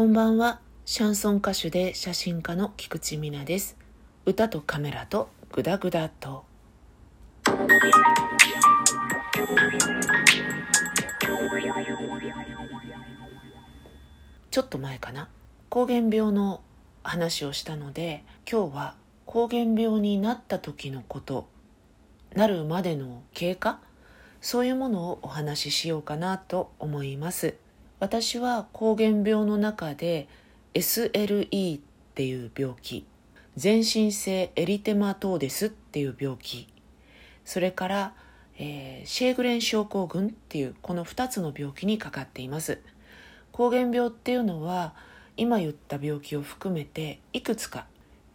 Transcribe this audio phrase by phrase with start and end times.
[0.00, 0.60] こんばんは。
[0.86, 3.76] シャンソン歌手で写真家の菊池美奈です。
[4.24, 6.46] 歌とカメラとグダグダと。
[14.50, 15.28] ちょっと前かな。
[15.68, 16.62] 膠原病の
[17.02, 18.94] 話をしたので、今日は
[19.26, 21.46] 膠原病になった時のこと、
[22.34, 23.80] なるまでの経過、
[24.40, 27.56] そういうものをお話ししようかなと思います。
[28.00, 30.26] 私は膠原病の中で
[30.72, 31.80] SLE っ
[32.14, 33.04] ていう病気
[33.56, 36.66] 全身性エリテマトーデスっていう病気
[37.44, 38.14] それから、
[38.58, 42.78] えー、シェーグレン症候群っていうこの2つの病気にかかっています。
[43.52, 44.94] 膠原病っていうのは
[45.36, 47.86] 今言った病気を含めていくつか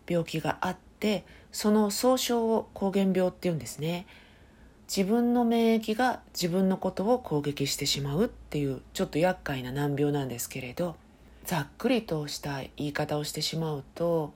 [0.08, 4.06] 病気があってその総称を膠原病っていうんですね。
[4.88, 10.96] 自分の免疫が自分のことを攻撃してしまうっていうちょっと厄介な難病なんですけれど
[11.44, 14.34] ざっくりとした言い方をしてしまうと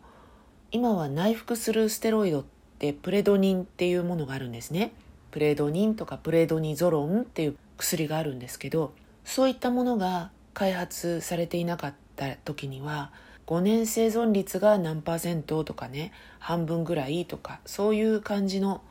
[0.72, 2.46] 今は内服するステロイドっ
[2.78, 4.92] てプレドニンっていうものがあるんですね。
[5.32, 13.12] プレドニンとかプレドニゾロンっていう薬があるんですけどそういったものが開発されていなかった時には
[13.46, 18.82] 5年生存率が何パーセントとかね半分ぐらいとかそういう感じの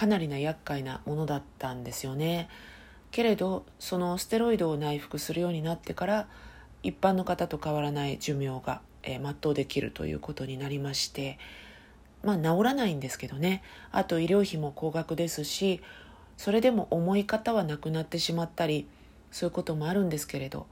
[0.00, 2.48] かなりな厄介なものだったんですよね
[3.10, 6.26] けれどそのステロイドを内服するようになってから
[6.82, 11.38] 一般の方と変わらない寿命が、えー、全うできるということになりまして
[12.24, 15.82] まあ治らないんですけどねあと医療費も高額ですし
[16.38, 18.86] それでも重い方は亡くなってしまったり
[19.30, 20.66] そういうこともあるんですけれど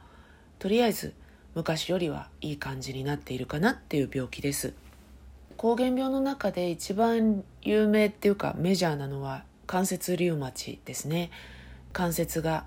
[0.58, 1.12] とりあえず
[1.54, 4.72] 昔よりはいい感じになっているかなっていう病気です。
[5.58, 11.30] 膠原病の中で一番有名っていうかメジャーなのは関節リウマチですね。
[11.92, 12.64] 関節が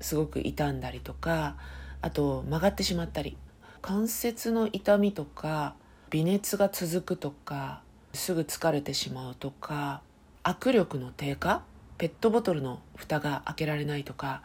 [0.00, 1.56] すごく傷んだりとか
[2.02, 3.36] あと曲がってしまったり
[3.82, 5.74] 関節の痛みとか
[6.10, 10.00] 微熱が続くとかすぐ疲れてしまうとか
[10.44, 11.62] 握力の低下
[11.98, 14.42] ペットボトルの蓋が開けられないとか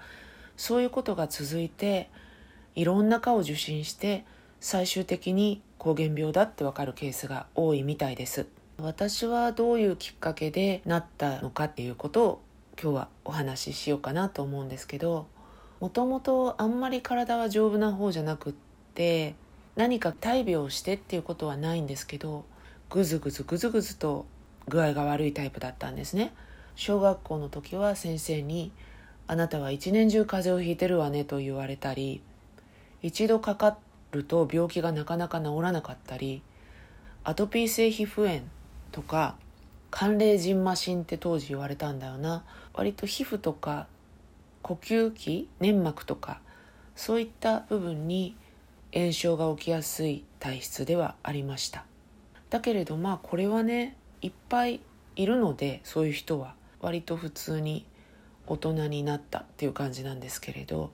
[0.57, 2.09] そういうことが続いて
[2.73, 4.25] いろんな科を受診して
[4.59, 8.45] 最終的に膠原病だってわかるケースが多いみたいです。
[8.81, 12.41] 私はどういうきっかけでなったのかっていうことを
[12.81, 15.27] 今日はお話ししようかなと思うんですけど
[15.81, 18.53] もともとあんまり体は丈夫な方じゃなくっ
[18.93, 19.35] て
[19.75, 22.45] 何か大病をしてっていうことはないんですけど
[22.89, 24.25] ぐずぐずぐずぐずと
[24.69, 26.33] 具合が悪いタイプだったんですね。
[26.75, 28.71] 小学校の時は先生に
[29.27, 32.21] 「あなたは一年中風邪をひいてるわね」と言われたり
[33.01, 33.77] 一度かかっ
[34.11, 36.41] ると病気がなかなか治らなかったり
[37.23, 38.41] アトピー性皮膚炎
[38.91, 39.35] とか
[39.91, 42.43] 寒冷ジンマシンって当時言われたんだよな。
[42.73, 43.87] 割と皮膚とか
[44.61, 46.39] 呼吸器粘膜とか
[46.95, 48.35] そういった部分に
[48.93, 51.85] 炎症が起きやすい体質ではありました。
[52.49, 54.79] だけれどまあこれはねいっぱい
[55.15, 56.55] いるのでそういう人は。
[56.81, 57.85] 割と普通に
[58.47, 60.91] 大人になったっていう感じなんですけれど。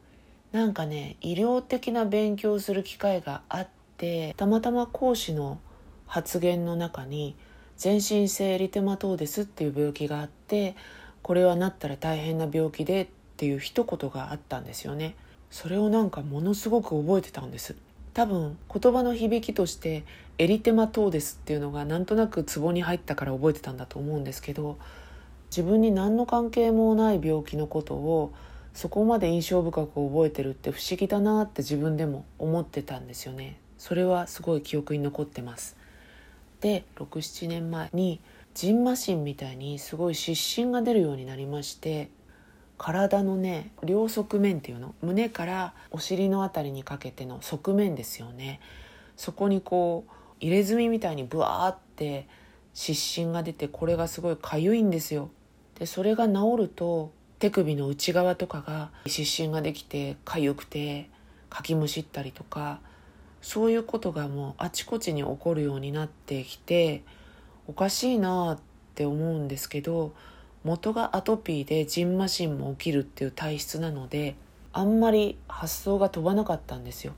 [0.56, 3.68] なんかね医療的な勉強をする機会があっ
[3.98, 5.60] てたまたま講師の
[6.08, 7.36] 発言の中に
[7.76, 10.78] 全身性リテマトーデスっていう病気があって
[11.24, 15.16] これはなったら大変な病気でっていう一言があったんですよね。
[15.52, 17.76] それをなんかものすごく覚えてたんです。
[18.14, 20.06] 多分言葉の響きとして
[20.38, 24.78] エリテマトーデスっていうのがなんとなくツボに入ったから覚えてたんだと思うんですけど
[25.52, 28.32] 自分に何の関係もない病気のことを
[28.76, 33.58] そこまで印象深く覚えてるって不思議だなって自分でも思ってたんですよね。
[33.78, 35.78] それはすごい記憶に残ってます。
[36.60, 38.20] で67年前に
[38.54, 42.10] ジンマシンみたいにすごい湿疹が出るようになりまして
[42.78, 48.60] 体のね両側面っていうの胸からお尻の辺りにかけての側面ですよね。
[49.16, 52.28] そこにこう入れ墨みたいにブワーって
[52.74, 55.30] 湿疹が出てこれがすごいかゆいんですよ。
[55.80, 61.10] でそれが治ると手首の内側とかが湿疹ができて痒くて
[61.50, 62.80] かきむしったりとか
[63.42, 67.04] そういうことがもうあちこちに起こるようになってきて
[67.68, 68.60] おかしいなっ
[68.96, 70.14] て思うんですけど
[70.64, 74.36] 元がアトピーでジンマシンも起きるっていう体質なので
[74.74, 77.14] あんまり発想が飛ばなかったんですよ。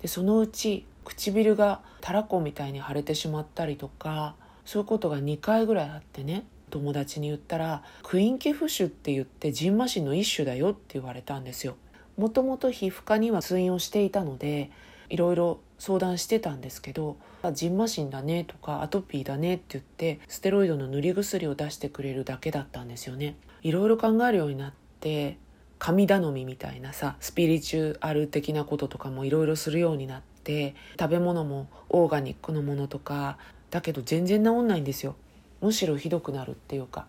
[0.00, 4.34] でそのうち唇がたらこみたいに腫れてしまったりとか
[4.64, 6.44] そういうことが2回ぐらいあってね
[6.74, 11.76] 友達に言ったらクインケフ種って言ってジンマシンの一種だよって言われたんですよ。
[12.16, 14.72] もともと皮膚科には通院をしていたので
[15.08, 17.16] いろいろ相談してたんですけど
[17.52, 23.36] ジンマシンだねとかアトピーだねって言ってステロイドの塗り薬を出してくれるだけだったんですよね。
[23.62, 25.38] いろいろ考えるようになって
[25.78, 33.38] 神頼みみたいなさスピリチュアル的なこととかもいろいろするようになって食べ物もオーガニックのものとか
[33.70, 35.16] だけど全然治んないんですよ。
[35.64, 37.06] むしろひどくなるっていうか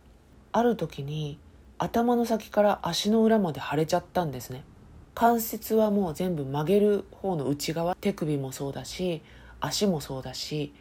[0.53, 1.37] ある時に
[1.77, 4.63] 頭の先から足の裏まで腫れちゃったんですね。
[5.13, 9.21] 関節はもう全部曲げる方の内側手首もそうだし
[9.59, 10.73] 足もそうだし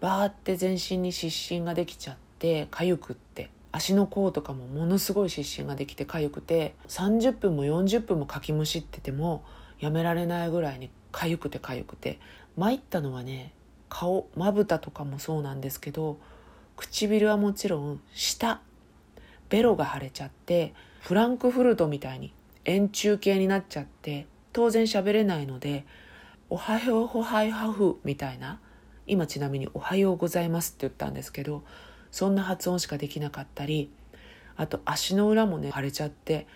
[0.00, 9.44] バーって全身に湿疹ができちゃって痒くって足の甲とかもものすごい湿疹ができて痒くて30分も40分もかきむしってても
[9.80, 12.18] やめられないぐらいに痒くて痒くて。
[12.56, 13.52] 参ったのはね
[13.88, 16.18] 顔まぶたとかもそうなんですけど
[16.76, 18.60] 唇はもちろん舌
[19.48, 22.32] ベロが腫れちゃってフランクフルトみたいに
[22.64, 25.84] 円柱形になっちゃって当然喋れないので
[26.48, 28.60] 「おはようほはいはふ」みたいな
[29.06, 31.64] 今ちなみに「おはようございます」って言ったんですけど
[32.10, 33.90] そんな発音しかできなかったり
[34.56, 36.46] あと足の裏もね腫れちゃって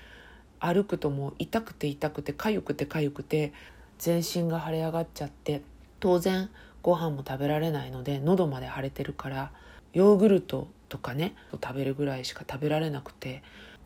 [0.61, 3.53] 歩くともう痛くて痛くて痒くて痒くて
[3.99, 5.63] 全身が腫れ上がっちゃって
[6.01, 6.51] 当然
[6.83, 9.51] ご飯も食べられないので喉まで腫れてるから
[9.97, 13.43] ヨーグルトとかね食べるぐらいしか食べられなくて。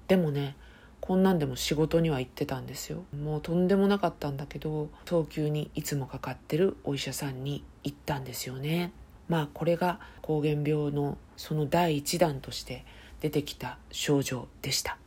[0.09, 0.57] でもね
[1.01, 3.05] こんなんでも仕事には行ってたんですよ。
[3.17, 8.91] もうとんでもなかったんだけど早急にいつもかかってるお医者さんに行ったんですよね。
[9.29, 12.85] まあこれが膠原病のその第一弾として
[13.21, 14.99] 出てきた症状でした。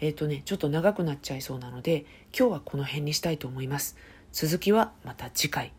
[0.00, 3.98] えっ、ー、とねちょっと長くなっちゃいそうなので今日はこの辺にしたいと思います。
[4.32, 5.72] 続きはまた次回。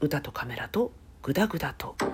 [0.00, 0.92] 歌とカメラと
[1.24, 1.96] グダグダと「